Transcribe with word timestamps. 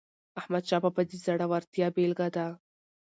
احمدشاه 0.39 0.81
بابا 0.83 1.01
د 1.09 1.11
زړورتیا 1.23 1.87
بېلګه 1.95 2.27
ده. 2.35 2.45